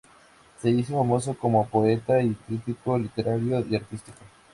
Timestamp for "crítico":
2.33-2.97